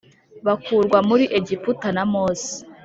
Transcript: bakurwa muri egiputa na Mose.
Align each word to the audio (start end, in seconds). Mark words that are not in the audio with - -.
bakurwa 0.45 0.97
muri 1.09 1.23
egiputa 1.37 1.87
na 1.95 2.03
Mose. 2.13 2.51